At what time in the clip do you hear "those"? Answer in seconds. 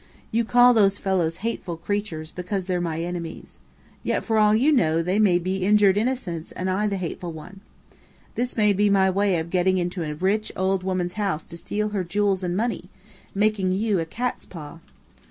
0.73-0.97